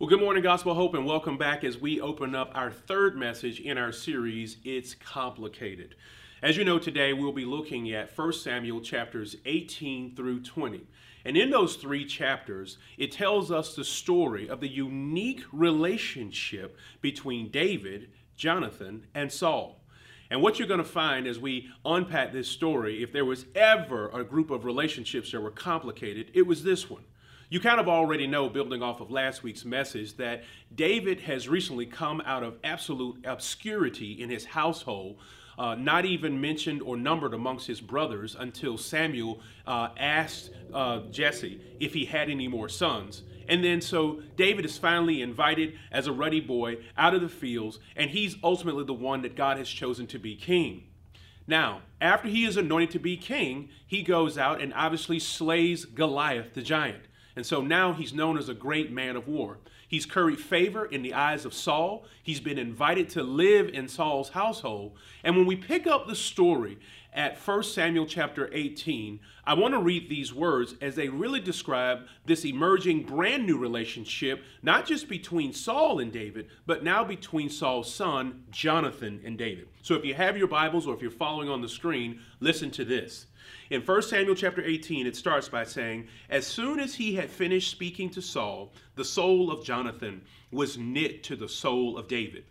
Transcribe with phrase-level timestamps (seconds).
[0.00, 3.58] Well, good morning, Gospel Hope, and welcome back as we open up our third message
[3.58, 5.96] in our series, It's Complicated.
[6.40, 10.86] As you know, today we'll be looking at 1 Samuel chapters 18 through 20.
[11.24, 17.50] And in those three chapters, it tells us the story of the unique relationship between
[17.50, 19.80] David, Jonathan, and Saul.
[20.30, 24.10] And what you're going to find as we unpack this story, if there was ever
[24.10, 27.02] a group of relationships that were complicated, it was this one.
[27.50, 30.44] You kind of already know, building off of last week's message, that
[30.74, 35.16] David has recently come out of absolute obscurity in his household,
[35.58, 41.58] uh, not even mentioned or numbered amongst his brothers until Samuel uh, asked uh, Jesse
[41.80, 43.22] if he had any more sons.
[43.48, 47.78] And then so David is finally invited as a ruddy boy out of the fields,
[47.96, 50.84] and he's ultimately the one that God has chosen to be king.
[51.46, 56.52] Now, after he is anointed to be king, he goes out and obviously slays Goliath
[56.52, 57.04] the giant.
[57.38, 59.58] And so now he's known as a great man of war.
[59.86, 62.04] He's curried favor in the eyes of Saul.
[62.20, 64.96] He's been invited to live in Saul's household.
[65.22, 66.80] And when we pick up the story
[67.12, 72.08] at 1 Samuel chapter 18, I want to read these words as they really describe
[72.26, 77.94] this emerging brand new relationship, not just between Saul and David, but now between Saul's
[77.94, 79.68] son, Jonathan, and David.
[79.82, 82.84] So if you have your Bibles or if you're following on the screen, listen to
[82.84, 83.26] this.
[83.70, 87.70] In 1 Samuel chapter 18, it starts by saying, As soon as he had finished
[87.70, 92.44] speaking to Saul, the soul of Jonathan was knit to the soul of David.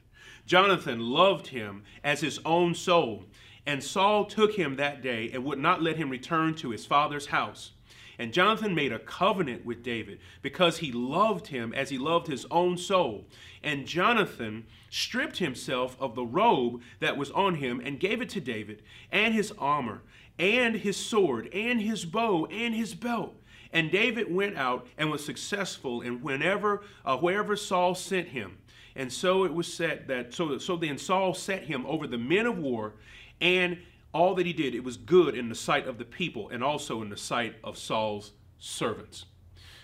[0.46, 3.26] Jonathan loved him as his own soul,
[3.66, 7.28] and Saul took him that day and would not let him return to his father's
[7.28, 7.72] house.
[8.20, 12.46] And Jonathan made a covenant with David because he loved him as he loved his
[12.50, 13.28] own soul.
[13.62, 18.42] And Jonathan stripped himself of the robe that was on him and gave it to
[18.42, 18.82] David
[19.12, 20.02] and his armor
[20.40, 23.36] and his sword and his bow and his belt.
[23.74, 28.58] And David went out and was successful in whenever, uh, wherever Saul sent him.
[28.96, 32.48] And so it was said that, so, so then Saul set him over the men
[32.48, 32.94] of war,
[33.40, 33.78] and
[34.14, 37.04] all that he did, it was good in the sight of the people and also
[37.04, 39.26] in the sight of Saul's servants.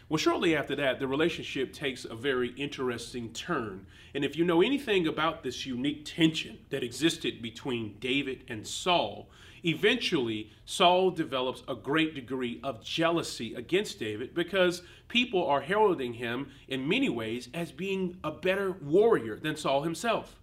[0.09, 3.85] Well, shortly after that, the relationship takes a very interesting turn.
[4.15, 9.29] And if you know anything about this unique tension that existed between David and Saul,
[9.63, 16.49] eventually Saul develops a great degree of jealousy against David because people are heralding him
[16.67, 20.39] in many ways as being a better warrior than Saul himself.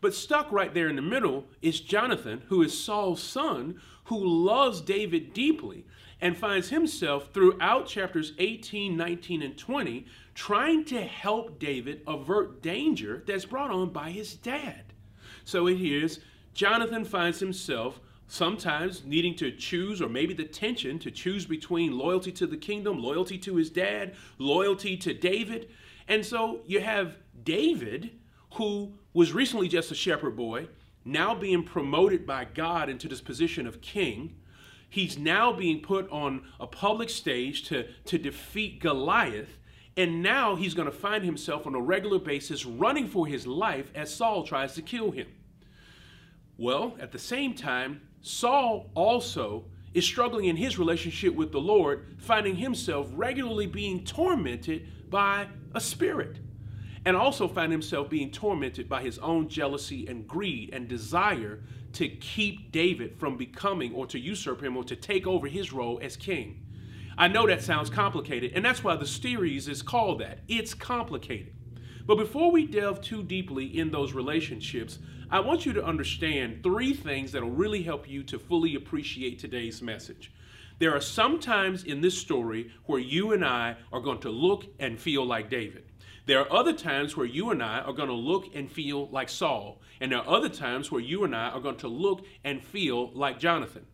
[0.00, 4.80] But stuck right there in the middle is Jonathan, who is Saul's son, who loves
[4.80, 5.84] David deeply
[6.20, 13.22] and finds himself throughout chapters 18, 19, and 20 trying to help David avert danger
[13.26, 14.84] that's brought on by his dad.
[15.44, 16.20] So it is
[16.54, 22.30] Jonathan finds himself sometimes needing to choose, or maybe the tension to choose between loyalty
[22.30, 25.68] to the kingdom, loyalty to his dad, loyalty to David.
[26.06, 28.12] And so you have David,
[28.54, 30.68] who was recently just a shepherd boy,
[31.04, 34.36] now being promoted by God into this position of king.
[34.88, 39.58] He's now being put on a public stage to, to defeat Goliath.
[39.96, 43.90] And now he's going to find himself on a regular basis running for his life
[43.92, 45.26] as Saul tries to kill him.
[46.56, 49.64] Well, at the same time, Saul also
[49.94, 55.80] is struggling in his relationship with the Lord, finding himself regularly being tormented by a
[55.80, 56.38] spirit
[57.04, 61.60] and also find himself being tormented by his own jealousy and greed and desire
[61.94, 65.98] to keep David from becoming or to usurp him or to take over his role
[66.02, 66.66] as king.
[67.16, 70.40] I know that sounds complicated, and that's why the series is called that.
[70.48, 71.52] It's complicated.
[72.06, 74.98] But before we delve too deeply in those relationships,
[75.30, 79.38] I want you to understand three things that will really help you to fully appreciate
[79.38, 80.32] today's message.
[80.78, 84.64] There are some times in this story where you and I are going to look
[84.78, 85.84] and feel like David.
[86.26, 89.28] There are other times where you and I are going to look and feel like
[89.28, 89.80] Saul.
[90.00, 93.10] And there are other times where you and I are going to look and feel
[93.12, 93.84] like Jonathan.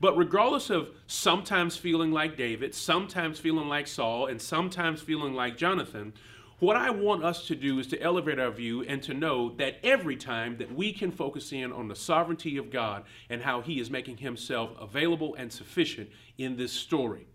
[0.00, 5.58] But regardless of sometimes feeling like David, sometimes feeling like Saul, and sometimes feeling like
[5.58, 6.14] Jonathan,
[6.60, 9.76] what I want us to do is to elevate our view and to know that
[9.82, 13.80] every time that we can focus in on the sovereignty of God and how He
[13.80, 16.08] is making Himself available and sufficient
[16.38, 17.26] in this story.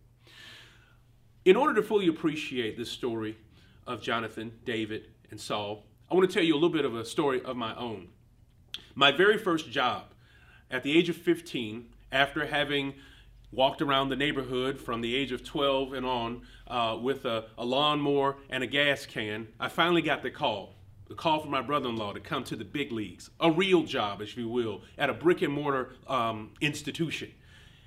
[1.44, 3.38] In order to fully appreciate this story,
[3.88, 7.06] of Jonathan, David, and Saul, I want to tell you a little bit of a
[7.06, 8.10] story of my own.
[8.94, 10.06] My very first job
[10.72, 12.96] at the age of 15, after having
[13.56, 17.66] walked around the neighborhood from the age of 12 and on uh, with a, a
[17.66, 20.76] lawnmower and a gas can, I finally got the call
[21.08, 24.36] the call from my brother-in-law to come to the big leagues, a real job, if
[24.36, 27.32] you will, at a brick and mortar um, institution.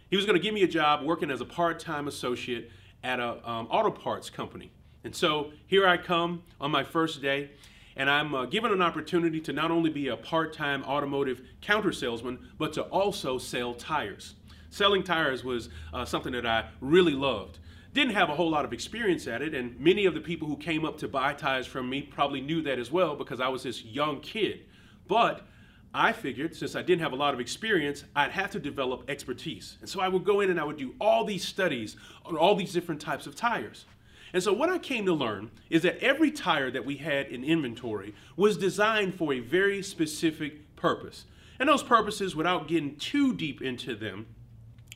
[0.09, 2.70] He was going to give me a job working as a part-time associate
[3.03, 4.73] at an um, auto parts company.
[5.05, 7.50] And so here I come on my first day,
[7.97, 11.93] and I'm uh, given an opportunity to not only be a part time automotive counter
[11.93, 14.35] salesman, but to also sell tires.
[14.70, 17.59] Selling tires was uh, something that I really loved.
[17.94, 20.56] Didn't have a whole lot of experience at it, and many of the people who
[20.56, 23.62] came up to buy tires from me probably knew that as well because I was
[23.62, 24.67] this young kid.
[25.06, 25.47] But
[25.94, 29.79] I figured since I didn't have a lot of experience, I'd have to develop expertise.
[29.81, 32.55] And so I would go in and I would do all these studies on all
[32.55, 33.87] these different types of tires.
[34.35, 37.43] And so what I came to learn is that every tire that we had in
[37.43, 41.25] inventory was designed for a very specific purpose.
[41.59, 44.26] And those purposes, without getting too deep into them,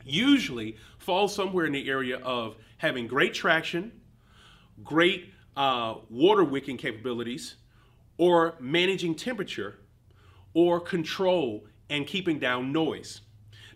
[0.05, 3.93] usually fall somewhere in the area of having great traction,
[4.83, 7.57] great uh, water wicking capabilities,
[8.19, 9.79] or managing temperature,
[10.55, 13.21] or control and keeping down noise.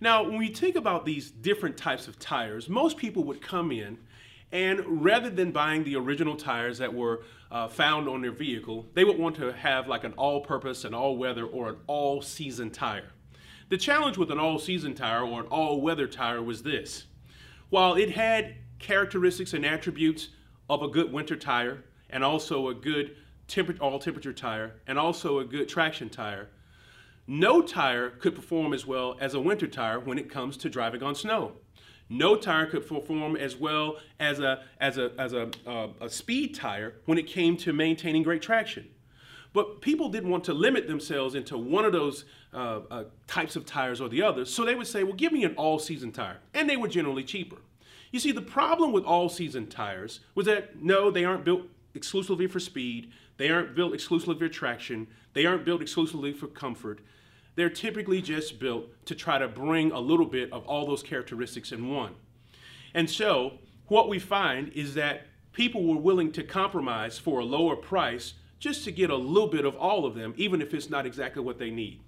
[0.00, 3.98] Now, when we think about these different types of tires, most people would come in
[4.52, 9.04] and rather than buying the original tires that were uh, found on their vehicle, they
[9.04, 12.70] would want to have like an all purpose, an all weather, or an all season
[12.70, 13.10] tire.
[13.68, 17.06] The challenge with an all season tire or an all weather tire was this
[17.68, 20.28] while it had characteristics and attributes
[20.70, 23.16] of a good winter tire and also a good
[23.48, 26.48] temper- all temperature tire and also a good traction tire,
[27.26, 31.02] no tire could perform as well as a winter tire when it comes to driving
[31.02, 31.52] on snow.
[32.08, 36.54] No tire could perform as well as a, as a, as a, uh, a speed
[36.54, 38.86] tire when it came to maintaining great traction.
[39.56, 43.64] But people didn't want to limit themselves into one of those uh, uh, types of
[43.64, 46.40] tires or the other, so they would say, well, give me an all season tire.
[46.52, 47.56] And they were generally cheaper.
[48.12, 51.62] You see, the problem with all season tires was that no, they aren't built
[51.94, 57.00] exclusively for speed, they aren't built exclusively for traction, they aren't built exclusively for comfort.
[57.54, 61.72] They're typically just built to try to bring a little bit of all those characteristics
[61.72, 62.12] in one.
[62.92, 63.54] And so,
[63.86, 68.84] what we find is that people were willing to compromise for a lower price just
[68.84, 71.58] to get a little bit of all of them, even if it's not exactly what
[71.58, 72.00] they need.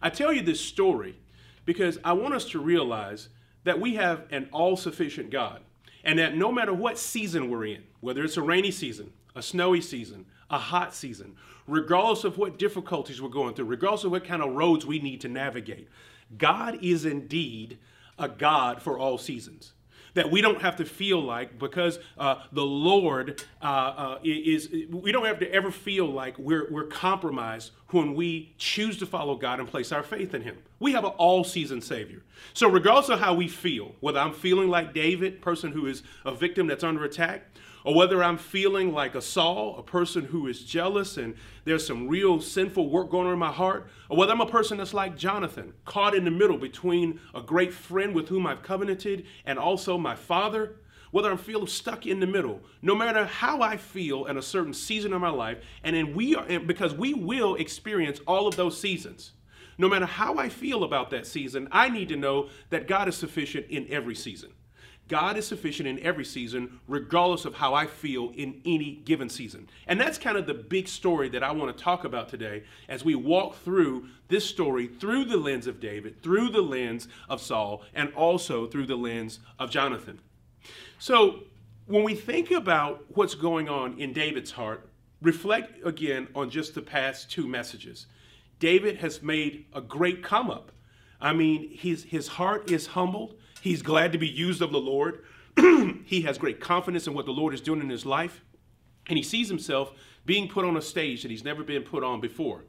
[0.00, 1.16] I tell you this story
[1.64, 3.28] because I want us to realize
[3.64, 5.60] that we have an all sufficient God,
[6.02, 9.80] and that no matter what season we're in, whether it's a rainy season, a snowy
[9.80, 11.36] season, a hot season,
[11.68, 15.20] regardless of what difficulties we're going through, regardless of what kind of roads we need
[15.20, 15.88] to navigate,
[16.36, 17.78] God is indeed
[18.18, 19.72] a God for all seasons
[20.14, 25.12] that we don't have to feel like because uh, the Lord uh, uh, is, we
[25.12, 29.60] don't have to ever feel like we're, we're compromised when we choose to follow God
[29.60, 30.58] and place our faith in Him.
[30.80, 32.22] We have an all season Savior.
[32.54, 36.34] So, regardless of how we feel, whether I'm feeling like David, person who is a
[36.34, 37.44] victim that's under attack,
[37.84, 41.34] or whether I'm feeling like a Saul, a person who is jealous and
[41.64, 44.78] there's some real sinful work going on in my heart, or whether I'm a person
[44.78, 49.26] that's like Jonathan, caught in the middle between a great friend with whom I've covenanted
[49.44, 50.76] and also my father,
[51.10, 54.72] whether I'm feeling stuck in the middle, no matter how I feel in a certain
[54.72, 58.80] season of my life, and then we are because we will experience all of those
[58.80, 59.32] seasons.
[59.78, 63.16] No matter how I feel about that season, I need to know that God is
[63.16, 64.52] sufficient in every season.
[65.08, 69.68] God is sufficient in every season, regardless of how I feel in any given season.
[69.86, 73.04] And that's kind of the big story that I want to talk about today as
[73.04, 77.82] we walk through this story through the lens of David, through the lens of Saul,
[77.92, 80.20] and also through the lens of Jonathan.
[80.98, 81.40] So,
[81.86, 84.88] when we think about what's going on in David's heart,
[85.20, 88.06] reflect again on just the past two messages.
[88.60, 90.70] David has made a great come up.
[91.20, 93.34] I mean, his, his heart is humbled.
[93.62, 95.22] He's glad to be used of the Lord.
[96.04, 98.42] he has great confidence in what the Lord is doing in his life.
[99.08, 99.92] And he sees himself
[100.26, 102.64] being put on a stage that he's never been put on before.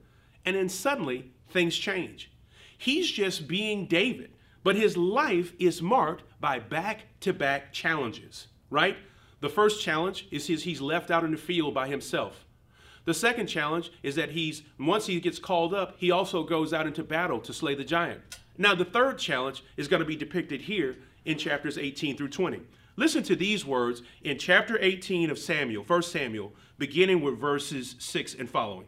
[0.45, 2.31] And then suddenly, things change.
[2.77, 4.33] He's just being David,
[4.63, 8.95] but his life is marked by back to back challenges, right?
[9.39, 12.45] The first challenge is his, he's left out in the field by himself.
[13.05, 16.85] The second challenge is that he's, once he gets called up, he also goes out
[16.85, 18.21] into battle to slay the giant.
[18.57, 22.61] Now, the third challenge is going to be depicted here in chapters 18 through 20.
[22.95, 28.35] Listen to these words in chapter 18 of Samuel, 1 Samuel, beginning with verses 6
[28.35, 28.85] and following.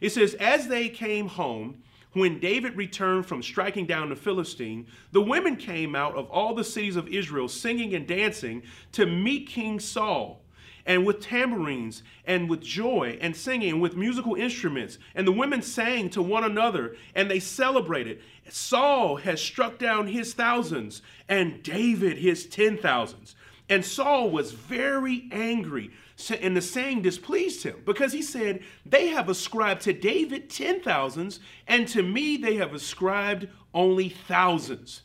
[0.00, 1.82] It says, As they came home,
[2.14, 6.64] when David returned from striking down the Philistine, the women came out of all the
[6.64, 10.43] cities of Israel singing and dancing to meet King Saul
[10.86, 14.98] and with tambourines and with joy and singing with musical instruments.
[15.14, 18.20] And the women sang to one another and they celebrated.
[18.48, 23.34] Saul has struck down his thousands and David his ten thousands.
[23.68, 25.90] And Saul was very angry,
[26.38, 31.40] and the saying displeased him because he said, They have ascribed to David ten thousands,
[31.66, 35.02] and to me they have ascribed only thousands.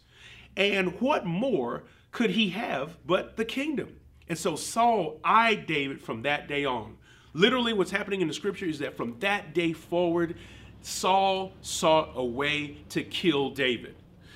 [0.57, 3.95] And what more could he have but the kingdom?
[4.29, 6.95] And so Saul eyed David from that day on.
[7.33, 10.35] Literally, what's happening in the scripture is that from that day forward,
[10.81, 13.95] Saul sought a way to kill David.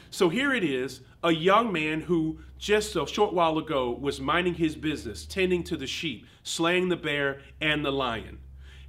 [0.09, 4.53] So here it is a young man who just a short while ago was minding
[4.53, 8.39] his business, tending to the sheep, slaying the bear and the lion,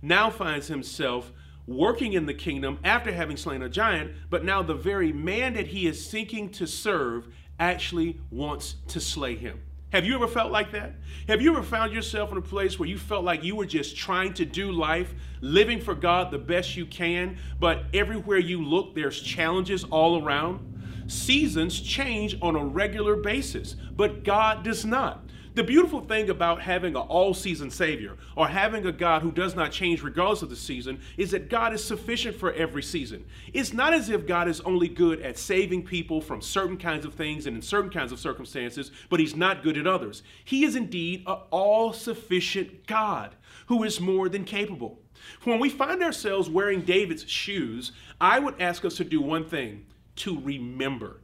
[0.01, 1.33] now finds himself
[1.67, 5.67] working in the kingdom after having slain a giant, but now the very man that
[5.69, 7.27] he is seeking to serve
[7.59, 9.61] actually wants to slay him.
[9.95, 10.95] Have you ever felt like that?
[11.29, 13.97] Have you ever found yourself in a place where you felt like you were just
[13.97, 18.97] trying to do life, living for God the best you can, but everywhere you look,
[18.97, 21.07] there's challenges all around?
[21.07, 25.24] Seasons change on a regular basis, but God does not.
[25.55, 29.55] The beautiful thing about having an all season Savior or having a God who does
[29.55, 33.25] not change regardless of the season is that God is sufficient for every season.
[33.53, 37.15] It's not as if God is only good at saving people from certain kinds of
[37.15, 40.25] things and in certain kinds of circumstances, but He's not good at others.
[40.45, 44.99] He is indeed an all sufficient God who is more than capable.
[45.45, 49.87] When we find ourselves wearing David's shoes, I would ask us to do one thing
[50.17, 51.21] to remember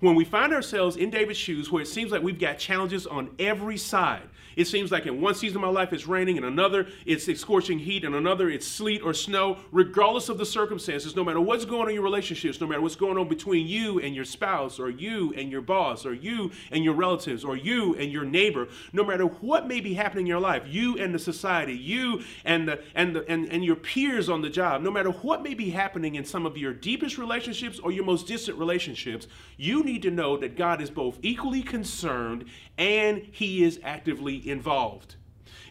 [0.00, 3.30] when we find ourselves in David's shoes, where it seems like we've got challenges on
[3.38, 4.22] every side,
[4.54, 7.78] it seems like in one season of my life it's raining, in another it's scorching
[7.78, 11.82] heat, in another it's sleet or snow, regardless of the circumstances, no matter what's going
[11.82, 14.90] on in your relationships, no matter what's going on between you and your spouse, or
[14.90, 19.04] you and your boss, or you and your relatives, or you and your neighbor, no
[19.04, 22.82] matter what may be happening in your life, you and the society, you and the
[22.96, 26.16] and the and, and your peers on the job, no matter what may be happening
[26.16, 30.36] in some of your deepest relationships or your most distant relationships, you need to know
[30.36, 32.44] that God is both equally concerned
[32.76, 35.16] and he is actively involved.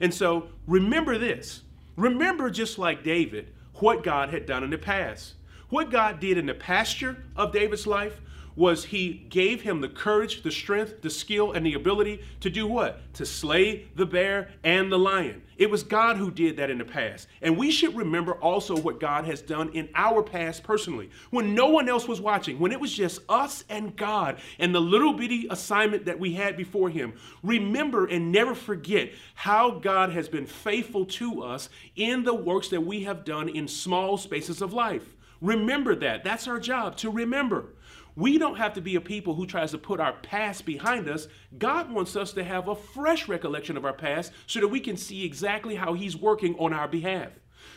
[0.02, 1.62] And so remember this.
[1.96, 5.36] Remember, just like David, what God had done in the past.
[5.70, 8.22] What God did in the pasture of David's life
[8.58, 12.66] was he gave him the courage, the strength, the skill, and the ability to do
[12.66, 13.14] what?
[13.14, 15.44] To slay the bear and the lion.
[15.58, 17.28] It was God who did that in the past.
[17.42, 21.12] And we should remember also what God has done in our past personally.
[21.30, 24.82] When no one else was watching, when it was just us and God and the
[24.82, 30.28] little bitty assignment that we had before Him, remember and never forget how God has
[30.28, 34.74] been faithful to us in the works that we have done in small spaces of
[34.74, 35.14] life.
[35.42, 36.24] Remember that.
[36.24, 37.68] That's our job to remember.
[38.18, 41.28] We don't have to be a people who tries to put our past behind us.
[41.56, 44.98] God wants us to have a fresh recollection of our past so that we can
[44.98, 47.30] see exactly how He's working on our behalf.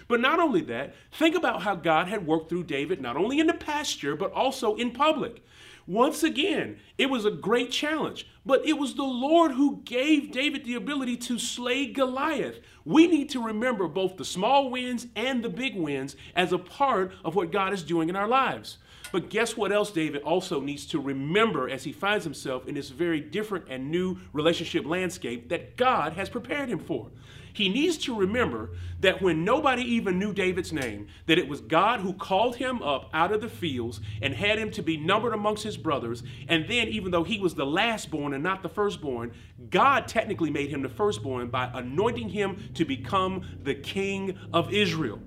[0.08, 3.48] But not only that, think about how God had worked through David, not only in
[3.48, 5.44] the pasture, but also in public.
[5.86, 10.64] Once again, it was a great challenge, but it was the Lord who gave David
[10.64, 12.60] the ability to slay Goliath.
[12.86, 17.12] We need to remember both the small wins and the big wins as a part
[17.26, 18.78] of what God is doing in our lives.
[19.12, 22.90] But guess what else David also needs to remember as he finds himself in this
[22.90, 27.10] very different and new relationship landscape that God has prepared him for?
[27.52, 32.00] He needs to remember that when nobody even knew David's name, that it was God
[32.00, 35.64] who called him up out of the fields and had him to be numbered amongst
[35.64, 36.22] his brothers.
[36.48, 39.32] And then, even though he was the lastborn and not the firstborn,
[39.70, 45.18] God technically made him the firstborn by anointing him to become the king of Israel.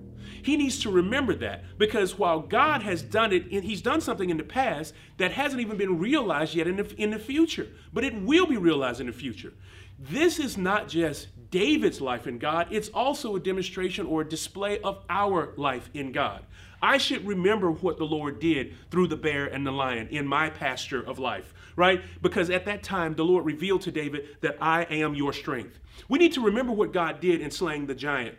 [0.43, 4.37] He needs to remember that because while God has done it, He's done something in
[4.37, 8.13] the past that hasn't even been realized yet in the, in the future, but it
[8.21, 9.53] will be realized in the future.
[9.97, 14.79] This is not just David's life in God, it's also a demonstration or a display
[14.81, 16.43] of our life in God.
[16.81, 20.49] I should remember what the Lord did through the bear and the lion in my
[20.49, 22.01] pasture of life, right?
[22.21, 25.79] Because at that time, the Lord revealed to David that I am your strength.
[26.09, 28.35] We need to remember what God did in slaying the giant.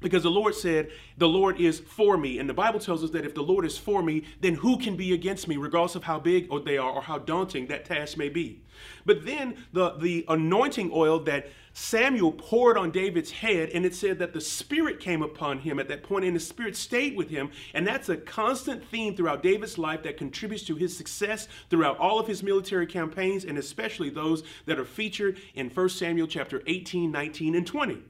[0.00, 2.38] Because the Lord said, The Lord is for me.
[2.38, 4.96] And the Bible tells us that if the Lord is for me, then who can
[4.96, 8.28] be against me, regardless of how big they are or how daunting that task may
[8.28, 8.62] be?
[9.06, 14.18] But then the, the anointing oil that Samuel poured on David's head, and it said
[14.18, 17.50] that the Spirit came upon him at that point, and the Spirit stayed with him.
[17.72, 22.18] And that's a constant theme throughout David's life that contributes to his success throughout all
[22.18, 27.10] of his military campaigns, and especially those that are featured in 1 Samuel chapter 18,
[27.10, 28.02] 19, and 20.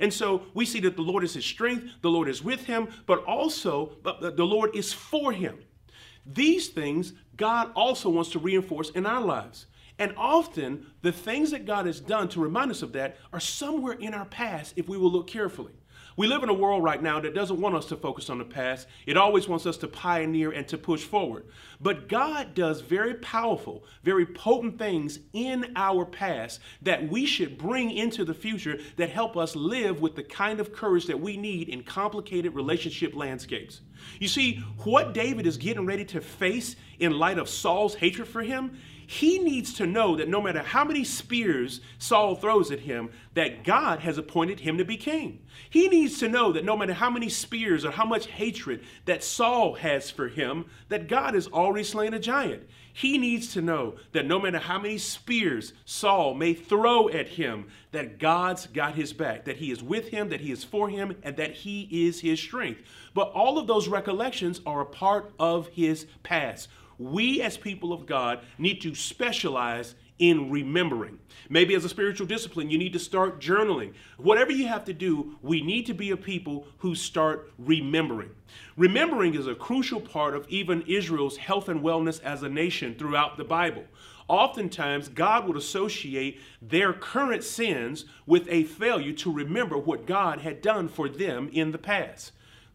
[0.00, 2.88] And so we see that the Lord is his strength, the Lord is with him,
[3.06, 5.58] but also the Lord is for him.
[6.24, 9.66] These things God also wants to reinforce in our lives.
[9.98, 13.92] And often, the things that God has done to remind us of that are somewhere
[13.92, 15.72] in our past if we will look carefully.
[16.16, 18.44] We live in a world right now that doesn't want us to focus on the
[18.44, 18.86] past.
[19.06, 21.46] It always wants us to pioneer and to push forward.
[21.80, 27.90] But God does very powerful, very potent things in our past that we should bring
[27.90, 31.68] into the future that help us live with the kind of courage that we need
[31.68, 33.80] in complicated relationship landscapes.
[34.18, 38.42] You see, what David is getting ready to face in light of Saul's hatred for
[38.42, 43.10] him, he needs to know that no matter how many spears Saul throws at him,
[43.34, 45.40] that God has appointed him to be king.
[45.70, 49.24] He needs to know that no matter how many spears or how much hatred that
[49.24, 52.68] Saul has for him, that God has already slain a giant.
[52.94, 57.68] He needs to know that no matter how many spears Saul may throw at him,
[57.92, 61.16] that God's got his back, that he is with him, that he is for him,
[61.22, 62.82] and that he is his strength.
[63.14, 66.68] But all of those recollections are a part of his past
[66.98, 71.18] we as people of God need to specialize in remembering.
[71.48, 73.92] Maybe as a spiritual discipline, you need to start journaling.
[74.18, 78.30] Whatever you have to do, we need to be a people who start remembering.
[78.76, 83.36] Remembering is a crucial part of even Israel's health and wellness as a nation throughout
[83.36, 83.84] the Bible.
[84.28, 90.62] Oftentimes, God would associate their current sins with a failure to remember what God had
[90.62, 92.32] done for them in the past.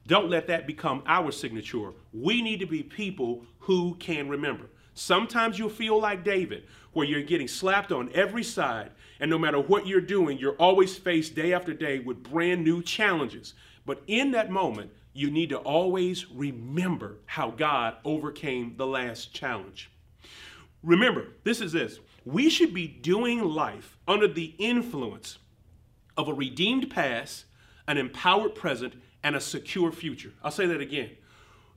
[0.08, 1.92] Don't let that become our signature.
[2.14, 4.70] We need to be people who can remember.
[4.94, 9.60] Sometimes you'll feel like David, where you're getting slapped on every side, and no matter
[9.60, 13.54] what you're doing, you're always faced day after day with brand new challenges.
[13.86, 19.92] But in that moment, you need to always remember how God overcame the last challenge.
[20.84, 22.00] Remember, this is this.
[22.26, 25.38] We should be doing life under the influence
[26.16, 27.46] of a redeemed past,
[27.88, 28.94] an empowered present,
[29.24, 30.32] and a secure future.
[30.44, 31.12] I'll say that again.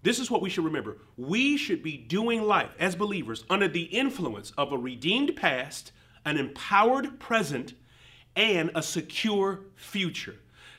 [0.02, 0.96] This is what we should remember.
[1.16, 5.92] We should be doing life as believers under the influence of a redeemed past,
[6.24, 7.74] an empowered present,
[8.34, 10.36] and a secure future.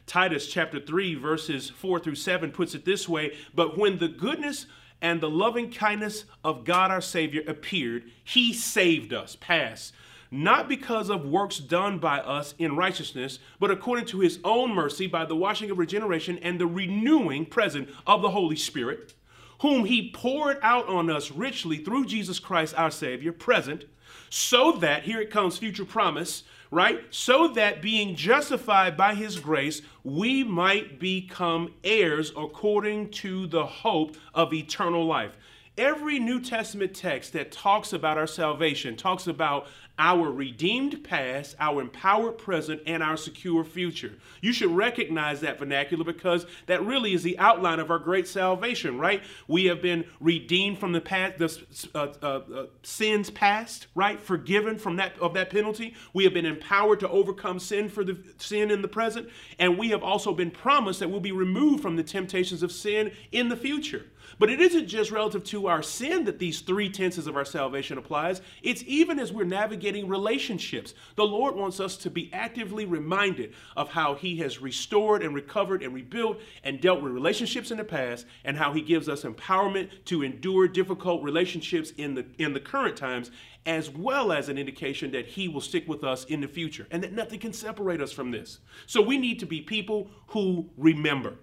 [0.07, 4.65] Titus chapter 3, verses 4 through 7 puts it this way But when the goodness
[5.01, 9.93] and the loving kindness of God our Savior appeared, he saved us, past
[10.31, 15.05] not because of works done by us in righteousness, but according to his own mercy
[15.05, 19.13] by the washing of regeneration and the renewing present of the Holy Spirit,
[19.59, 23.85] whom he poured out on us richly through Jesus Christ our Savior, present,
[24.29, 27.01] so that, here it comes, future promise, right?
[27.09, 34.15] So that being justified by his grace, we might become heirs according to the hope
[34.33, 35.37] of eternal life.
[35.77, 39.67] Every New Testament text that talks about our salvation talks about
[40.01, 44.11] our redeemed past, our empowered present, and our secure future.
[44.41, 48.97] You should recognize that vernacular because that really is the outline of our great salvation,
[48.97, 49.21] right?
[49.47, 54.19] We have been redeemed from the past, the uh, uh, uh, sins past, right?
[54.19, 55.93] Forgiven from that of that penalty.
[56.13, 59.89] We have been empowered to overcome sin for the sin in the present, and we
[59.89, 63.55] have also been promised that we'll be removed from the temptations of sin in the
[63.55, 64.07] future.
[64.39, 67.97] But it isn't just relative to our sin that these three tenses of our salvation
[67.97, 68.41] applies.
[68.61, 70.93] It's even as we're navigating relationships.
[71.15, 75.83] The Lord wants us to be actively reminded of how He has restored and recovered
[75.83, 79.89] and rebuilt and dealt with relationships in the past and how He gives us empowerment
[80.05, 83.31] to endure difficult relationships in the in the current times
[83.65, 87.03] as well as an indication that he will stick with us in the future and
[87.03, 88.59] that nothing can separate us from this.
[88.87, 91.35] So we need to be people who remember.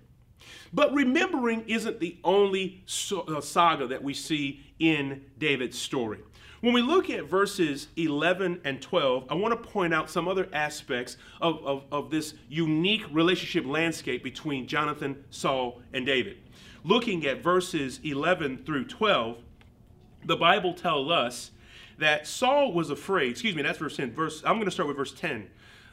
[0.72, 6.20] But remembering isn't the only uh, saga that we see in David's story.
[6.60, 10.48] When we look at verses 11 and 12, I want to point out some other
[10.52, 16.38] aspects of, of, of, this unique relationship landscape between Jonathan, Saul, and David.
[16.82, 19.38] Looking at verses 11 through 12,
[20.24, 21.52] the Bible tells us
[21.98, 23.30] that Saul was afraid.
[23.30, 24.12] Excuse me, that's verse 10.
[24.12, 25.48] Verse, I'm going to start with verse 10.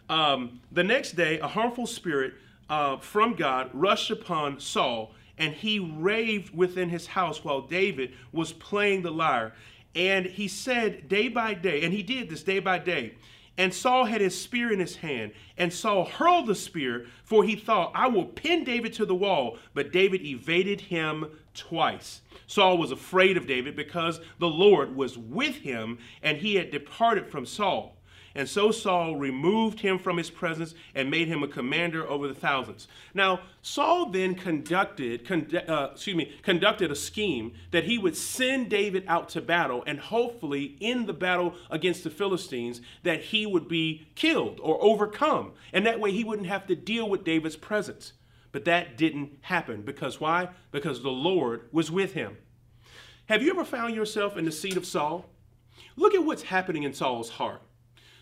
[0.09, 2.33] Um, the next day, a harmful spirit
[2.69, 8.53] uh, from God rushed upon Saul, and he raved within his house while David was
[8.53, 9.53] playing the lyre.
[9.93, 13.15] And he said day by day, and he did this day by day.
[13.57, 17.55] And Saul had his spear in his hand, and Saul hurled the spear, for he
[17.55, 19.57] thought, I will pin David to the wall.
[19.73, 22.21] But David evaded him twice.
[22.47, 27.27] Saul was afraid of David because the Lord was with him, and he had departed
[27.27, 27.94] from Saul.
[28.35, 32.35] And so Saul removed him from his presence and made him a commander over the
[32.35, 32.89] thousands.
[33.13, 39.05] Now, Saul then conducted, uh, excuse me, conducted a scheme that he would send David
[39.07, 44.05] out to battle and hopefully in the battle against the Philistines that he would be
[44.15, 45.53] killed or overcome.
[45.71, 48.11] And that way he wouldn't have to deal with David's presence.
[48.51, 50.49] But that didn't happen because why?
[50.71, 52.37] Because the Lord was with him.
[53.27, 55.25] Have you ever found yourself in the seat of Saul?
[55.95, 57.61] Look at what's happening in Saul's heart.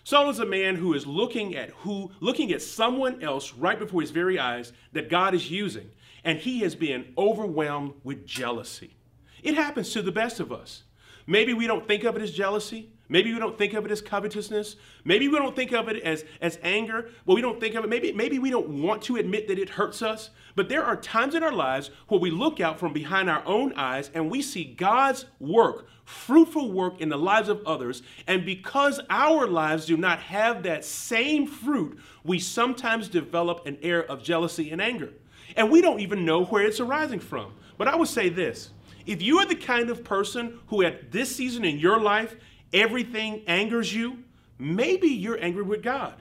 [0.03, 4.01] Saul is a man who is looking at who looking at someone else right before
[4.01, 5.89] his very eyes that God is using,
[6.23, 8.95] and he has been overwhelmed with jealousy.
[9.41, 10.83] It happens to the best of us.
[11.25, 14.01] Maybe we don't think of it as jealousy, Maybe we don't think of it as
[14.01, 14.77] covetousness.
[15.03, 17.09] Maybe we don't think of it as, as anger.
[17.25, 17.89] Well, we don't think of it.
[17.89, 20.29] Maybe, maybe we don't want to admit that it hurts us.
[20.55, 23.73] But there are times in our lives where we look out from behind our own
[23.73, 28.03] eyes and we see God's work, fruitful work in the lives of others.
[28.25, 34.03] And because our lives do not have that same fruit, we sometimes develop an air
[34.09, 35.09] of jealousy and anger.
[35.57, 37.53] And we don't even know where it's arising from.
[37.77, 38.69] But I would say this
[39.05, 42.37] if you are the kind of person who at this season in your life
[42.73, 44.19] everything angers you,
[44.57, 46.15] maybe you're angry with God.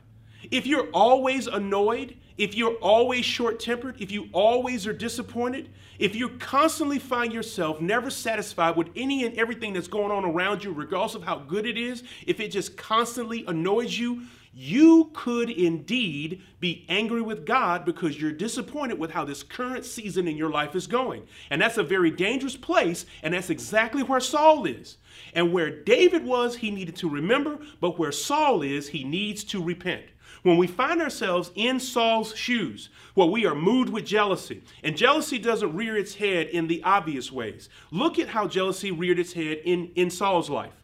[0.50, 6.16] If you're always annoyed, if you're always short tempered, if you always are disappointed, if
[6.16, 10.72] you constantly find yourself never satisfied with any and everything that's going on around you,
[10.72, 14.22] regardless of how good it is, if it just constantly annoys you,
[14.54, 20.28] you could indeed be angry with God because you're disappointed with how this current season
[20.28, 21.26] in your life is going.
[21.50, 24.98] And that's a very dangerous place, and that's exactly where Saul is.
[25.32, 29.62] And where David was, he needed to remember, but where Saul is, he needs to
[29.62, 30.04] repent.
[30.42, 35.38] When we find ourselves in Saul's shoes, where we are moved with jealousy, and jealousy
[35.38, 37.68] doesn't rear its head in the obvious ways.
[37.90, 40.74] Look at how jealousy reared its head in, in Saul's life.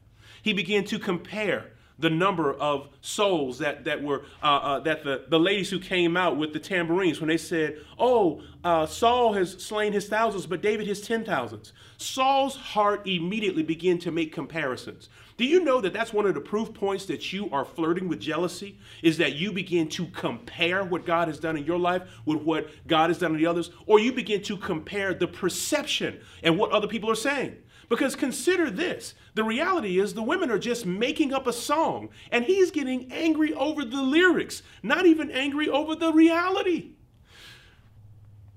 [0.43, 5.25] He began to compare the number of souls that, that were uh, uh, that the,
[5.29, 9.53] the ladies who came out with the tambourines when they said oh uh, saul has
[9.53, 11.73] slain his thousands but david his ten thousands.
[11.99, 15.09] Saul's heart immediately began to make comparisons.
[15.37, 18.21] Do you know that that's one of the proof points that you are flirting with
[18.21, 18.79] jealousy?
[19.03, 22.71] Is that you begin to compare what god has done in your life with what
[22.87, 23.71] god has done in the others?
[23.87, 27.57] Or you begin to compare the perception and what other people are saying
[27.89, 32.45] because consider this the reality is the women are just making up a song, and
[32.45, 36.93] he's getting angry over the lyrics, not even angry over the reality.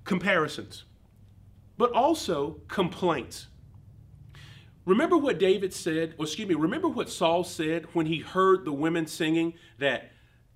[0.03, 0.83] Comparisons,
[1.77, 3.47] but also complaints.
[4.85, 8.73] Remember what David said, or excuse me, remember what Saul said when he heard the
[8.73, 10.11] women singing that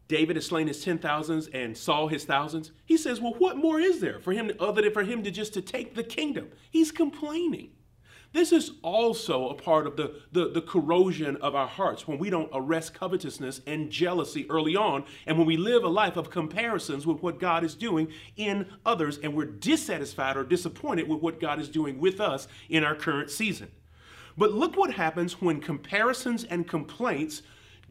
[0.07, 2.71] David has slain his ten thousands and Saul his thousands?
[2.85, 5.53] He says, Well, what more is there for him other than for him to just
[5.53, 6.49] to take the kingdom?
[6.71, 7.74] He's complaining.
[8.35, 12.29] This is also a part of the, the, the, corrosion of our hearts when we
[12.29, 17.07] don't arrest covetousness and jealousy early on, and when we live a life of comparisons
[17.07, 21.61] with what God is doing in others, and we're dissatisfied or disappointed with what God
[21.61, 23.69] is doing with us in our current season.
[24.37, 27.41] But look what happens when comparisons and complaints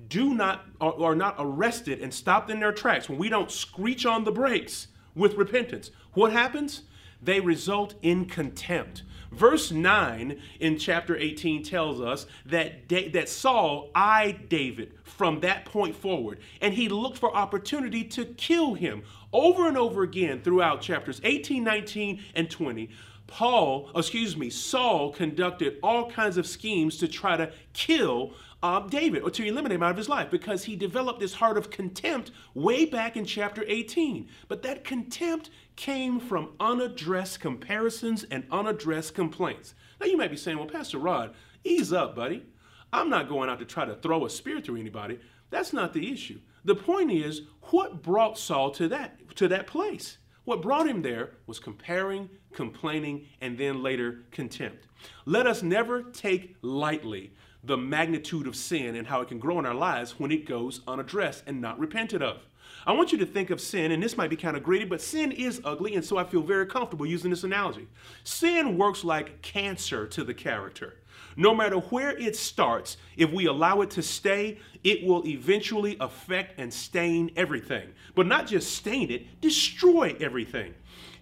[0.09, 4.24] do not are not arrested and stopped in their tracks, when we don't screech on
[4.24, 5.90] the brakes with repentance.
[6.12, 6.83] What happens?
[7.25, 9.03] They result in contempt.
[9.33, 15.65] Verse 9 in chapter 18 tells us that, da- that Saul eyed David from that
[15.65, 20.81] point forward, and he looked for opportunity to kill him over and over again throughout
[20.81, 22.91] chapters 18, 19, and 20.
[23.27, 29.23] Paul, excuse me, Saul conducted all kinds of schemes to try to kill uh, David
[29.23, 32.31] or to eliminate him out of his life because he developed this heart of contempt
[32.55, 34.29] way back in chapter 18.
[34.49, 39.75] But that contempt came from unaddressed comparisons and unaddressed complaints.
[40.01, 41.35] Now you might be saying, well, Pastor Rod,
[41.65, 42.45] ease up, buddy.
[42.93, 45.19] I'm not going out to try to throw a spear through anybody.
[45.51, 46.41] That's not the issue.
[46.65, 50.19] The point is, what brought Saul to that, to that place?
[50.45, 54.87] What brought him there was comparing, complaining, and then later contempt.
[55.25, 57.33] Let us never take lightly
[57.63, 60.83] the magnitude of sin and how it can grow in our lives when it goes
[60.87, 62.47] unaddressed and not repented of.
[62.87, 65.01] I want you to think of sin, and this might be kind of greedy, but
[65.01, 67.88] sin is ugly, and so I feel very comfortable using this analogy.
[68.25, 70.97] Sin works like cancer to the character.
[71.37, 76.61] No matter where it starts, if we allow it to stay, it will eventually affect
[76.61, 77.88] and stain everything.
[78.14, 80.75] But not just stain it, destroy everything.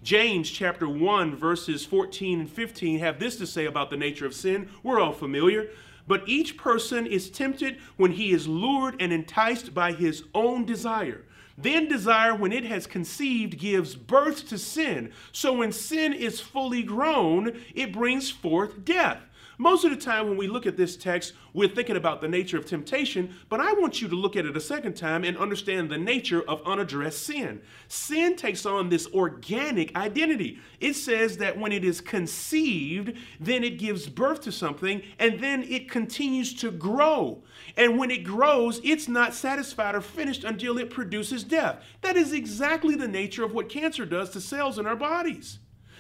[0.03, 4.35] James chapter 1 verses 14 and 15 have this to say about the nature of
[4.35, 4.69] sin.
[4.83, 5.71] We're all familiar.
[6.09, 11.25] But each person is tempted when he is lured and enticed by his own desire.
[11.57, 15.13] Then desire, when it has conceived, gives birth to sin.
[15.33, 19.19] So when sin is fully grown, it brings forth death.
[19.59, 22.57] Most of the time, when we look at this text, we're thinking about the nature
[22.57, 25.91] of temptation, but I want you to look at it a second time and understand
[25.91, 27.61] the nature of unaddressed sin.
[27.89, 30.59] Sin takes on this organic identity.
[30.81, 35.65] It says that when it is conceived, then it gives birth to something, and then
[35.65, 37.43] it continues to grow.
[37.77, 41.83] And when it grows, it's not satisfied or finished until it produces death.
[42.01, 45.59] That is exactly the nature of what cancer does to cells in our bodies.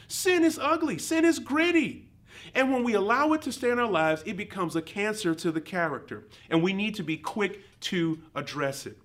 [0.08, 2.11] Sin is ugly, sin is gritty.
[2.54, 5.50] And when we allow it to stay in our lives, it becomes a cancer to
[5.50, 6.24] the character.
[6.50, 8.98] And we need to be quick to address it.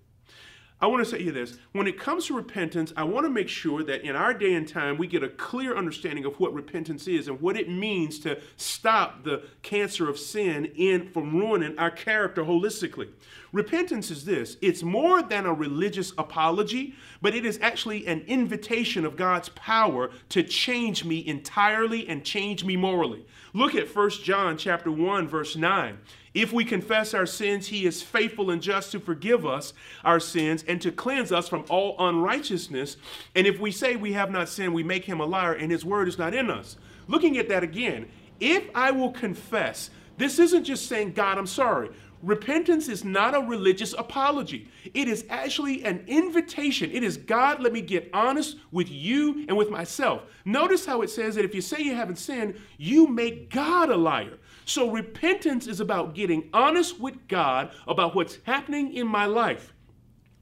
[0.80, 1.58] I want to say you this.
[1.72, 4.68] When it comes to repentance, I want to make sure that in our day and
[4.68, 8.40] time, we get a clear understanding of what repentance is and what it means to
[8.58, 13.10] stop the cancer of sin in from ruining our character holistically.
[13.52, 19.04] Repentance is this it's more than a religious apology, but it is actually an invitation
[19.04, 23.26] of God's power to change me entirely and change me morally.
[23.54, 25.98] Look at 1 John chapter 1 verse 9.
[26.38, 29.74] If we confess our sins, he is faithful and just to forgive us
[30.06, 32.98] our sins and to cleanse us from all unrighteousness.
[33.34, 35.84] And if we say we have not sinned, we make him a liar and his
[35.84, 36.78] word is not in us.
[37.08, 38.08] Looking at that again,
[38.40, 41.90] if I will confess, this isn't just saying, God, I'm sorry.
[42.22, 44.70] Repentance is not a religious apology.
[44.94, 46.92] It is actually an invitation.
[46.92, 50.22] It is God, let me get honest with you and with myself.
[50.46, 53.96] Notice how it says that if you say you haven't sinned, you make God a
[53.96, 54.38] liar.
[54.68, 59.74] So repentance is about getting honest with God about what's happening in my life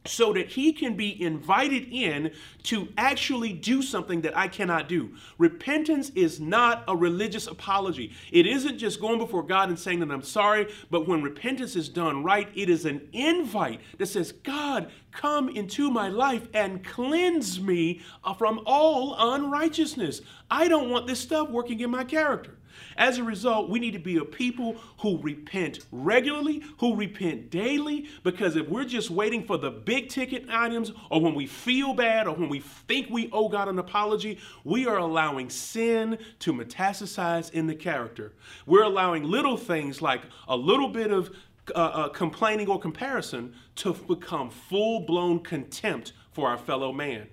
[0.07, 2.31] so that he can be invited in
[2.63, 5.15] to actually do something that I cannot do.
[5.37, 8.13] Repentance is not a religious apology.
[8.31, 11.87] It isn't just going before God and saying that I'm sorry, but when repentance is
[11.87, 17.59] done right, it is an invite that says, God, come into my life and cleanse
[17.59, 18.01] me
[18.39, 20.21] from all unrighteousness.
[20.49, 22.57] I don't want this stuff working in my character.
[22.97, 28.07] As a result, we need to be a people who repent regularly, who repent daily,
[28.23, 32.27] because if we're just waiting for the big ticket items or when we feel bad
[32.27, 37.51] or when we think we owe God an apology, we are allowing sin to metastasize
[37.51, 38.33] in the character.
[38.65, 41.31] We're allowing little things like a little bit of
[41.73, 47.27] uh, uh, complaining or comparison to become full blown contempt for our fellow man.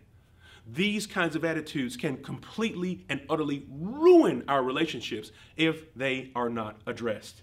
[0.66, 6.80] These kinds of attitudes can completely and utterly ruin our relationships if they are not
[6.86, 7.42] addressed.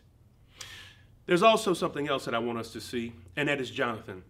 [1.25, 4.23] There's also something else that I want us to see, and that is Jonathan.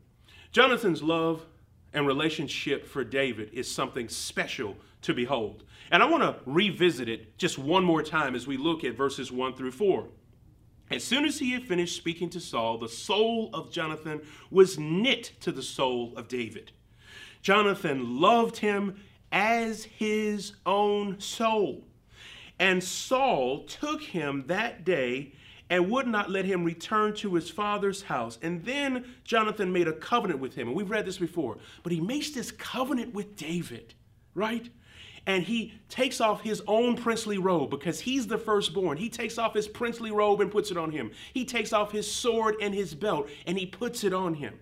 [0.52, 1.46] Jonathan's love
[1.94, 5.64] and relationship for David is something special to behold.
[5.92, 9.32] And I want to revisit it just one more time as we look at verses
[9.32, 10.08] 1 through 4.
[10.92, 15.34] As soon as he had finished speaking to Saul, the soul of Jonathan was knit
[15.42, 16.72] to the soul of David.
[17.42, 19.00] Jonathan loved him
[19.32, 21.86] as his own soul.
[22.60, 25.34] And Saul took him that day
[25.70, 28.40] and would not let him return to his father's house.
[28.42, 30.68] And then Jonathan made a covenant with him.
[30.68, 31.58] And we've read this before.
[31.84, 33.94] But he makes this covenant with David,
[34.34, 34.70] right?
[35.28, 38.98] And he takes off his own princely robe because he's the firstborn.
[38.98, 41.12] He takes off his princely robe and puts it on him.
[41.34, 44.60] He takes off his sword and his belt and he puts it on him.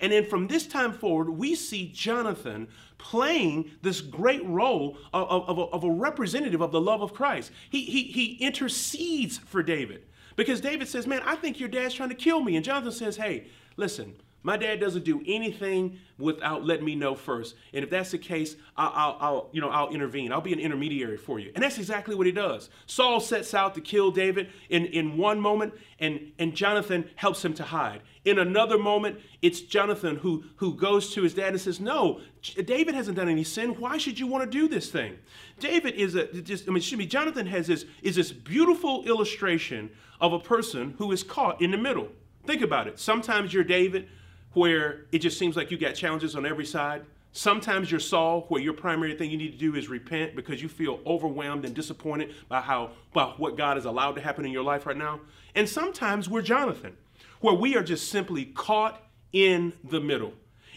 [0.00, 5.48] And then from this time forward, we see Jonathan playing this great role of, of,
[5.48, 7.52] of, a, of, a, representative of the love of Christ.
[7.70, 10.04] He, he, he intercedes for David
[10.36, 12.56] because David says, Man, I think your dad's trying to kill me.
[12.56, 17.56] And Jonathan says, Hey, listen, my dad doesn't do anything without letting me know first.
[17.74, 20.32] And if that's the case, I'll, I'll, I'll, you know, I'll intervene.
[20.32, 21.50] I'll be an intermediary for you.
[21.54, 22.70] And that's exactly what he does.
[22.86, 27.52] Saul sets out to kill David in, in one moment, and, and Jonathan helps him
[27.54, 28.02] to hide.
[28.28, 32.94] In another moment, it's Jonathan who, who goes to his dad and says, No, David
[32.94, 33.70] hasn't done any sin.
[33.70, 35.18] Why should you want to do this thing?
[35.58, 39.88] David is a just, I mean, excuse me, Jonathan has this is this beautiful illustration
[40.20, 42.08] of a person who is caught in the middle.
[42.44, 42.98] Think about it.
[42.98, 44.08] Sometimes you're David,
[44.52, 47.06] where it just seems like you got challenges on every side.
[47.32, 50.68] Sometimes you're Saul, where your primary thing you need to do is repent because you
[50.68, 54.64] feel overwhelmed and disappointed by how by what God has allowed to happen in your
[54.64, 55.20] life right now.
[55.54, 56.96] And sometimes we're Jonathan,
[57.40, 60.32] where we are just simply caught in the middle.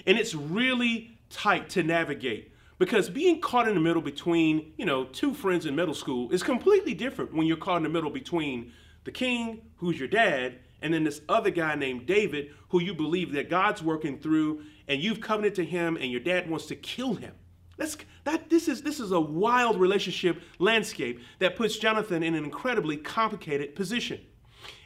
[0.06, 5.06] And it's really tight to navigate because being caught in the middle between, you know,
[5.06, 8.74] two friends in middle school is completely different when you're caught in the middle between
[9.04, 13.34] the king, who's your dad, and then this other guy named David, who you believe
[13.34, 17.14] that God's working through, and you've covenanted to him, and your dad wants to kill
[17.14, 17.34] him.
[17.78, 22.44] That's, that, this, is, this is a wild relationship landscape that puts Jonathan in an
[22.44, 24.22] incredibly complicated position.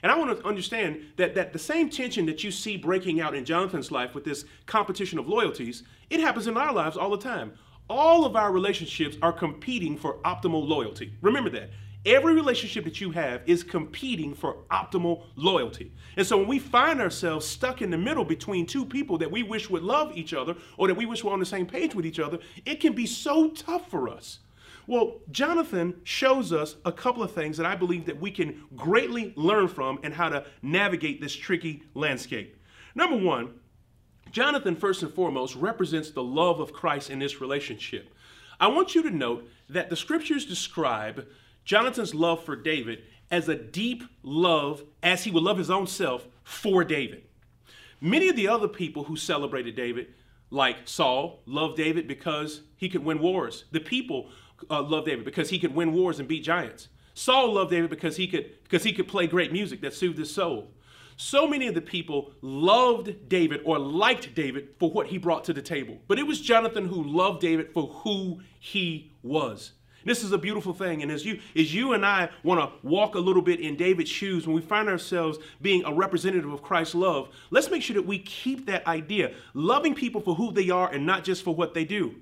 [0.03, 3.35] And I want to understand that, that the same tension that you see breaking out
[3.35, 7.17] in Jonathan's life with this competition of loyalties, it happens in our lives all the
[7.17, 7.53] time.
[7.89, 11.13] All of our relationships are competing for optimal loyalty.
[11.21, 11.69] Remember that.
[12.05, 15.91] Every relationship that you have is competing for optimal loyalty.
[16.17, 19.41] And so when we find ourselves stuck in the middle between two people that we
[19.41, 22.05] wish would love each other or that we wish were on the same page with
[22.05, 24.39] each other, it can be so tough for us.
[24.87, 29.33] Well, Jonathan shows us a couple of things that I believe that we can greatly
[29.35, 32.55] learn from and how to navigate this tricky landscape.
[32.93, 33.55] Number one,
[34.31, 38.13] Jonathan, first and foremost, represents the love of Christ in this relationship.
[38.59, 41.25] I want you to note that the scriptures describe
[41.63, 46.27] Jonathan's love for David as a deep love, as he would love his own self,
[46.43, 47.23] for David.
[47.99, 50.07] Many of the other people who celebrated David
[50.51, 53.65] like Saul loved David because he could win wars.
[53.71, 54.29] The people
[54.69, 56.89] uh, loved David because he could win wars and beat giants.
[57.13, 60.33] Saul loved David because he could because he could play great music that soothed his
[60.33, 60.71] soul.
[61.17, 65.53] So many of the people loved David or liked David for what he brought to
[65.53, 65.97] the table.
[66.07, 69.71] But it was Jonathan who loved David for who he was.
[70.03, 71.01] This is a beautiful thing.
[71.01, 74.09] And as you, as you and I want to walk a little bit in David's
[74.09, 78.05] shoes, when we find ourselves being a representative of Christ's love, let's make sure that
[78.05, 81.73] we keep that idea, loving people for who they are and not just for what
[81.73, 82.15] they do.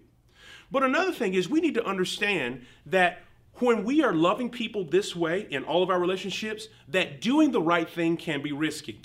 [0.73, 3.21] But another thing is we need to understand that
[3.57, 7.61] when we are loving people this way in all of our relationships, that doing the
[7.61, 8.99] right thing can be risky.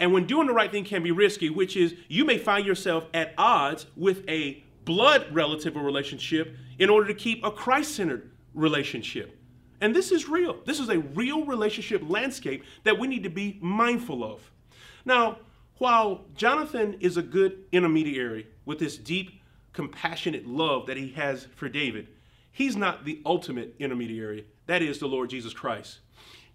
[0.00, 3.06] And when doing the right thing can be risky, which is you may find yourself
[3.14, 8.32] at odds with a blood relative or relationship in order to keep a Christ centered
[8.52, 9.38] relationship.
[9.80, 10.58] And this is real.
[10.64, 14.50] This is a real relationship landscape that we need to be mindful of.
[15.04, 15.38] Now,
[15.78, 19.41] while Jonathan is a good intermediary with this deep,
[19.72, 22.08] compassionate love that he has for David,
[22.50, 24.46] he's not the ultimate intermediary.
[24.66, 26.00] That is the Lord Jesus Christ.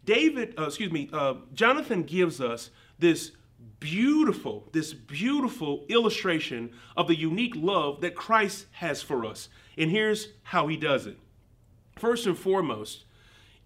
[0.06, 3.32] David, uh, excuse me, uh, Jonathan gives us this
[3.80, 9.50] beautiful, this beautiful illustration of the unique love that Christ has for us.
[9.78, 11.18] And here's how he does it.
[11.98, 13.04] First and foremost,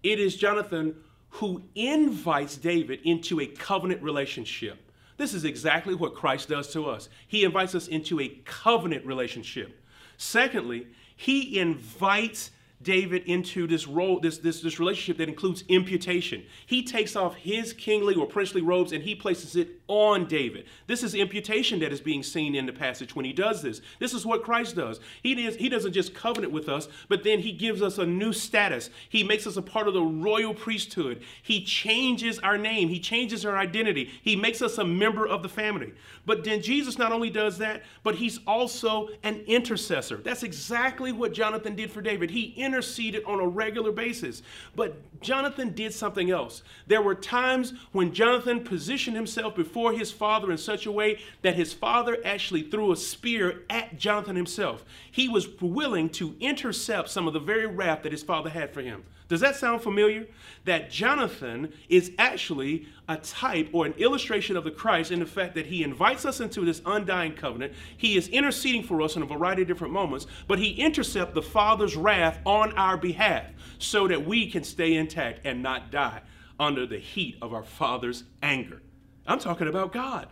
[0.02, 0.96] it is Jonathan
[1.36, 4.78] who invites David into a covenant relationship.
[5.22, 7.08] This is exactly what Christ does to us.
[7.28, 9.80] He invites us into a covenant relationship.
[10.16, 12.50] Secondly, he invites
[12.82, 16.44] David into this role, this, this, this relationship that includes imputation.
[16.66, 20.64] He takes off his kingly or princely robes and he places it on David.
[20.86, 23.80] This is imputation that is being seen in the passage when he does this.
[23.98, 25.00] This is what Christ does.
[25.22, 28.32] He, is, he doesn't just covenant with us, but then he gives us a new
[28.32, 28.90] status.
[29.08, 31.22] He makes us a part of the royal priesthood.
[31.42, 35.48] He changes our name, he changes our identity, he makes us a member of the
[35.48, 35.92] family.
[36.24, 40.16] But then Jesus not only does that, but he's also an intercessor.
[40.16, 42.30] That's exactly what Jonathan did for David.
[42.30, 44.42] He interceded on a regular basis.
[44.74, 46.62] But Jonathan did something else.
[46.86, 51.54] There were times when Jonathan positioned himself before his father in such a way that
[51.54, 54.84] his father actually threw a spear at Jonathan himself.
[55.10, 58.80] He was willing to intercept some of the very wrath that his father had for
[58.80, 59.04] him.
[59.32, 60.26] Does that sound familiar?
[60.66, 65.54] That Jonathan is actually a type or an illustration of the Christ in the fact
[65.54, 67.72] that he invites us into this undying covenant.
[67.96, 71.40] He is interceding for us in a variety of different moments, but he intercepts the
[71.40, 73.46] Father's wrath on our behalf
[73.78, 76.20] so that we can stay intact and not die
[76.60, 78.82] under the heat of our Father's anger.
[79.26, 80.28] I'm talking about God.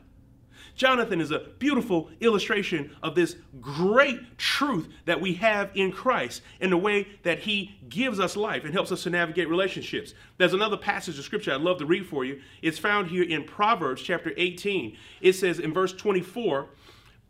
[0.81, 6.71] Jonathan is a beautiful illustration of this great truth that we have in Christ in
[6.71, 10.15] the way that he gives us life and helps us to navigate relationships.
[10.39, 12.41] There's another passage of scripture I'd love to read for you.
[12.63, 14.97] It's found here in Proverbs chapter 18.
[15.21, 16.71] It says in verse 24,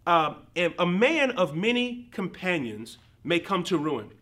[0.06, 0.34] uh,
[0.78, 4.12] a man of many companions may come to ruin,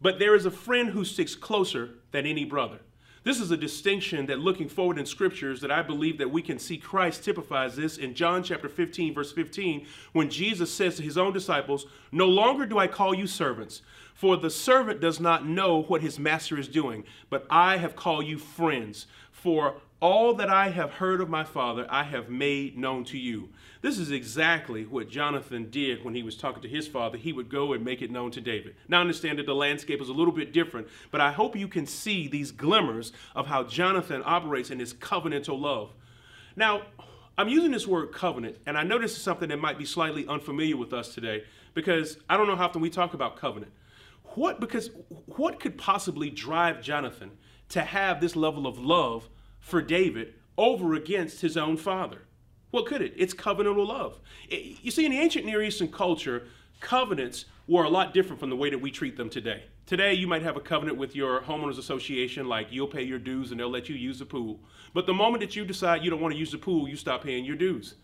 [0.00, 2.80] but there is a friend who sticks closer than any brother.
[3.24, 6.58] This is a distinction that looking forward in scriptures that I believe that we can
[6.58, 11.16] see Christ typifies this in John chapter 15 verse 15 when Jesus says to his
[11.16, 13.82] own disciples, "No longer do I call you servants,
[14.14, 18.26] for the servant does not know what his master is doing, but I have called
[18.26, 23.04] you friends, for all that I have heard of my Father I have made known
[23.04, 23.50] to you."
[23.82, 27.18] This is exactly what Jonathan did when he was talking to his father.
[27.18, 28.76] He would go and make it known to David.
[28.86, 31.66] Now, I understand that the landscape is a little bit different, but I hope you
[31.66, 35.92] can see these glimmers of how Jonathan operates in his covenantal love.
[36.54, 36.82] Now,
[37.36, 40.28] I'm using this word covenant, and I know this is something that might be slightly
[40.28, 41.42] unfamiliar with us today
[41.74, 43.72] because I don't know how often we talk about covenant.
[44.34, 44.90] What because
[45.26, 47.32] what could possibly drive Jonathan
[47.70, 52.22] to have this level of love for David over against his own father?
[52.72, 53.12] What could it?
[53.16, 54.18] It's covenantal love.
[54.48, 56.44] It, you see, in the ancient Near Eastern culture,
[56.80, 59.64] covenants were a lot different from the way that we treat them today.
[59.84, 63.50] Today, you might have a covenant with your homeowners association, like you'll pay your dues
[63.50, 64.58] and they'll let you use the pool.
[64.94, 67.24] But the moment that you decide you don't want to use the pool, you stop
[67.24, 67.94] paying your dues.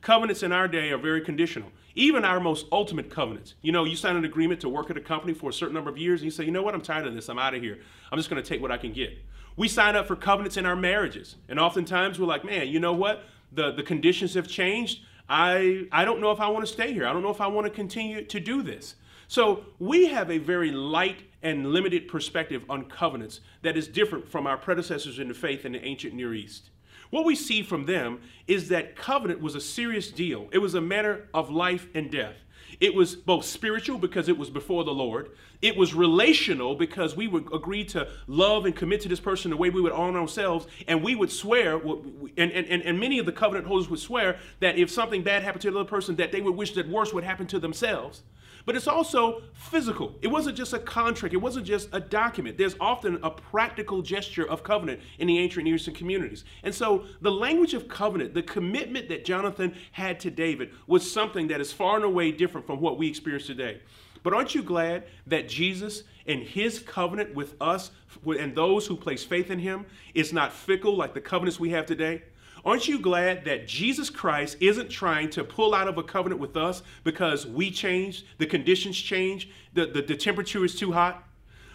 [0.00, 1.70] Covenants in our day are very conditional.
[1.94, 3.54] Even our most ultimate covenants.
[3.60, 5.90] You know, you sign an agreement to work at a company for a certain number
[5.90, 7.62] of years and you say, you know what, I'm tired of this, I'm out of
[7.62, 7.78] here.
[8.10, 9.18] I'm just going to take what I can get.
[9.56, 11.36] We sign up for covenants in our marriages.
[11.48, 13.24] And oftentimes we're like, man, you know what?
[13.54, 15.00] The, the conditions have changed.
[15.28, 17.06] I, I don't know if I want to stay here.
[17.06, 18.96] I don't know if I want to continue to do this.
[19.26, 24.46] So we have a very light and limited perspective on covenants that is different from
[24.46, 26.70] our predecessors in the faith in the ancient Near East.
[27.10, 30.48] What we see from them is that covenant was a serious deal.
[30.52, 32.36] It was a matter of life and death.
[32.84, 35.30] It was both spiritual because it was before the Lord.
[35.62, 39.56] It was relational because we would agree to love and commit to this person the
[39.56, 40.66] way we would honor ourselves.
[40.86, 44.76] And we would swear, and, and, and many of the covenant holders would swear that
[44.76, 47.46] if something bad happened to another person, that they would wish that worse would happen
[47.46, 48.22] to themselves
[48.66, 50.14] but it's also physical.
[50.22, 52.58] It wasn't just a contract, it wasn't just a document.
[52.58, 56.44] There's often a practical gesture of covenant in the ancient Near Eastern communities.
[56.62, 61.48] And so the language of covenant, the commitment that Jonathan had to David, was something
[61.48, 63.80] that is far and away different from what we experience today.
[64.22, 67.90] But aren't you glad that Jesus and his covenant with us
[68.26, 69.84] and those who place faith in him
[70.14, 72.22] is not fickle like the covenants we have today?
[72.64, 76.56] Aren't you glad that Jesus Christ isn't trying to pull out of a covenant with
[76.56, 81.24] us because we changed, the conditions change, the, the, the temperature is too hot?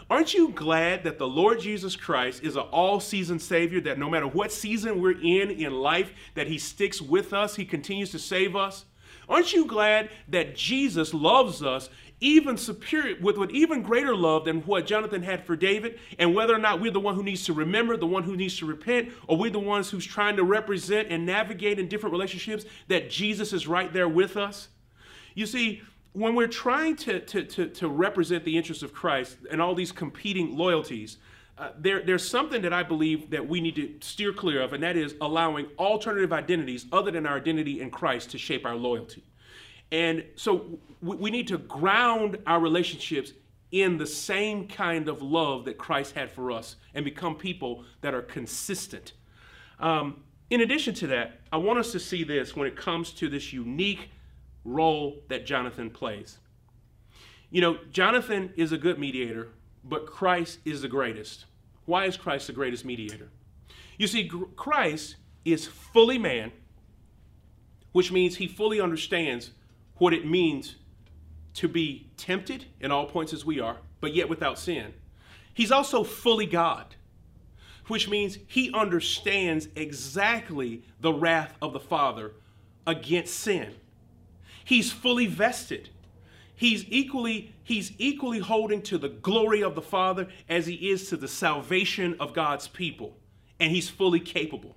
[0.09, 4.27] Aren't you glad that the Lord Jesus Christ is an all-season Savior, that no matter
[4.27, 8.55] what season we're in in life, that He sticks with us, He continues to save
[8.55, 8.85] us?
[9.29, 11.91] Aren't you glad that Jesus loves us
[12.21, 16.53] even superior, with, with even greater love than what Jonathan had for David, and whether
[16.53, 19.09] or not we're the one who needs to remember, the one who needs to repent,
[19.27, 23.53] or we're the ones who's trying to represent and navigate in different relationships, that Jesus
[23.53, 24.69] is right there with us.
[25.33, 25.81] You see,
[26.13, 29.91] when we're trying to, to, to, to represent the interests of Christ and all these
[29.91, 31.17] competing loyalties,
[31.57, 34.81] uh, there, there's something that I believe that we need to steer clear of, and
[34.81, 39.23] that is allowing alternative identities other than our identity in Christ to shape our loyalty.
[39.91, 43.33] And so we, need to ground our relationships
[43.71, 48.13] in the same kind of love that Christ had for us and become people that
[48.13, 49.13] are consistent.
[49.79, 53.29] Um, in addition to that, I want us to see this when it comes to
[53.29, 54.09] this unique
[54.63, 56.37] role that Jonathan plays.
[57.49, 59.49] You know, Jonathan is a good mediator,
[59.83, 61.45] but Christ is the greatest.
[61.85, 63.29] Why is Christ the greatest mediator?
[63.97, 65.15] You see, Christ
[65.45, 66.51] is fully man,
[67.91, 69.51] which means he fully understands
[69.99, 70.75] what it means
[71.53, 74.93] to be tempted in all points as we are, but yet without sin.
[75.53, 76.95] He's also fully God,
[77.87, 82.33] which means he understands exactly the wrath of the Father
[82.87, 83.75] against sin.
[84.63, 85.89] He's fully vested.
[86.55, 91.17] He's equally, he's equally holding to the glory of the Father as he is to
[91.17, 93.17] the salvation of God's people.
[93.59, 94.75] And he's fully capable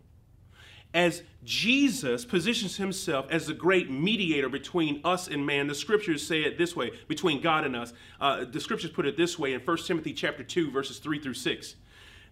[0.94, 5.66] as Jesus positions himself as the great mediator between us and man.
[5.66, 7.92] The scriptures say it this way, between God and us.
[8.20, 11.34] Uh, the scriptures put it this way in 1 Timothy chapter 2, verses 3 through
[11.34, 11.76] 6.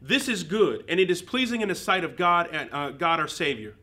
[0.03, 3.21] This is good, and it is pleasing in the sight of God and uh, God
[3.21, 3.77] our Savior,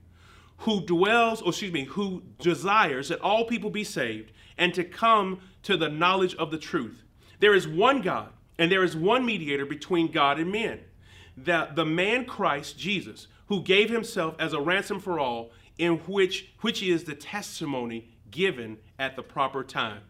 [0.59, 5.41] who dwells, or excuse me, who desires that all people be saved and to come
[5.63, 7.03] to the knowledge of the truth.
[7.39, 10.79] There is one God, and there is one mediator between God and men,
[11.35, 16.51] the, the man Christ Jesus who gave himself as a ransom for all, in which,
[16.61, 20.01] which is the testimony given at the proper time.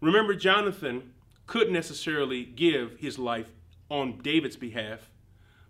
[0.00, 1.12] Remember, Jonathan
[1.46, 3.50] couldn't necessarily give his life
[3.88, 5.10] on David's behalf,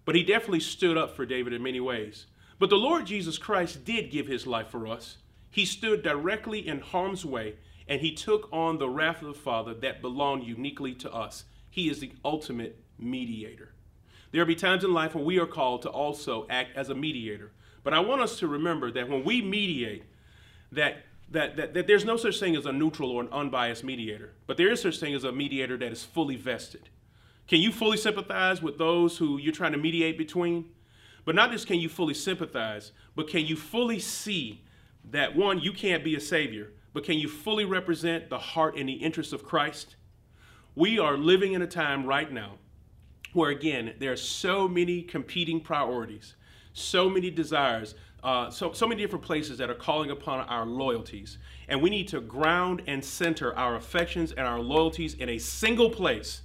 [0.05, 2.27] but he definitely stood up for David in many ways.
[2.59, 5.19] But the Lord Jesus Christ did give his life for us.
[5.51, 7.57] He stood directly in harm's way
[7.89, 11.45] and he took on the wrath of the Father that belonged uniquely to us.
[11.71, 13.73] He is the ultimate mediator.
[14.37, 16.95] There will be times in life when we are called to also act as a
[16.95, 17.53] mediator.
[17.83, 20.05] But I want us to remember that when we mediate,
[20.73, 24.35] that, that, that, that there's no such thing as a neutral or an unbiased mediator,
[24.47, 26.91] but there is such thing as a mediator that is fully vested.
[27.49, 30.67] Can you fully sympathize with those who you're trying to mediate between?
[31.25, 34.61] But not just can you fully sympathize, but can you fully see
[35.13, 38.87] that one, you can't be a savior, but can you fully represent the heart and
[38.87, 39.97] the interests of Christ?
[40.75, 42.59] We are living in a time right now
[43.37, 46.35] where again, there are so many competing priorities,
[46.73, 51.39] so many desires, uh, so, so many different places that are calling upon our loyalties.
[51.69, 55.91] And we need to ground and center our affections and our loyalties in a single
[55.91, 56.43] place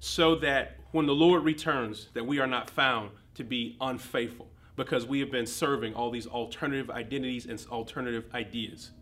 [0.00, 5.04] so that when the Lord returns, that we are not found to be unfaithful because
[5.04, 8.92] we have been serving all these alternative identities and alternative ideas.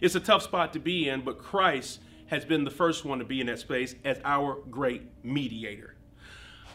[0.00, 3.24] It's a tough spot to be in, but Christ has been the first one to
[3.24, 5.94] be in that space as our great mediator.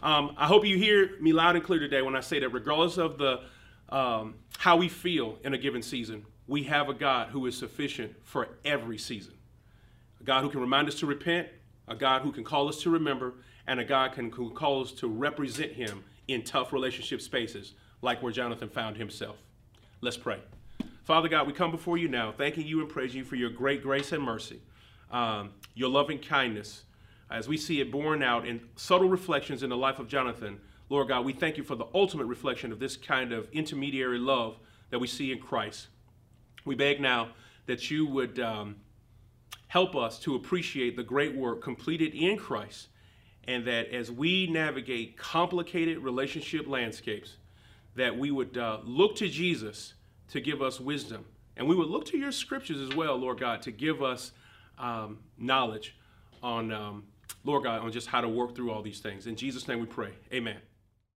[0.02, 2.98] Um, I hope you hear me loud and clear today when I say that regardless
[2.98, 3.40] of the
[3.88, 8.14] um, how we feel in a given season, we have a God who is sufficient
[8.24, 9.34] for every season.
[10.20, 11.48] A God who can remind us to repent,
[11.88, 13.34] a God who can call us to remember,
[13.66, 17.74] and a God can, who can call us to represent him in tough relationship spaces
[18.02, 19.36] like where Jonathan found himself.
[20.00, 20.40] Let's pray.
[21.04, 23.82] Father God, we come before you now, thanking you and praising you for your great
[23.82, 24.60] grace and mercy,
[25.10, 26.84] um, your loving kindness,
[27.30, 31.08] as we see it borne out in subtle reflections in the life of Jonathan, Lord
[31.08, 34.58] God, we thank you for the ultimate reflection of this kind of intermediary love
[34.90, 35.88] that we see in Christ.
[36.64, 37.30] We beg now
[37.66, 38.76] that you would um,
[39.68, 42.88] help us to appreciate the great work completed in Christ,
[43.48, 47.36] and that as we navigate complicated relationship landscapes,
[47.96, 49.94] that we would uh, look to Jesus
[50.28, 51.24] to give us wisdom.
[51.56, 54.32] And we would look to your scriptures as well, Lord God, to give us
[54.78, 55.96] um, knowledge
[56.42, 57.04] on, um,
[57.44, 59.26] Lord God, on just how to work through all these things.
[59.26, 60.10] In Jesus' name we pray.
[60.32, 60.56] Amen.